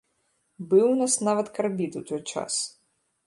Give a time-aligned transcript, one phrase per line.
[0.71, 2.53] Быў у нас нават карбід у той час.